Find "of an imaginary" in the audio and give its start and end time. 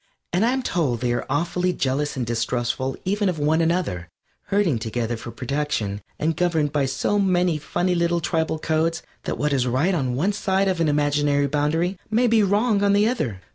10.67-11.45